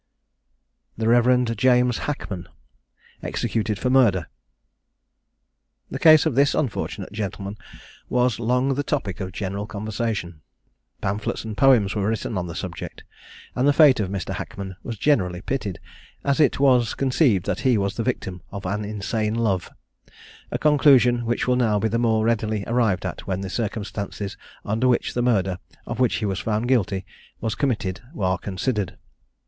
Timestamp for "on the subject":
12.35-13.03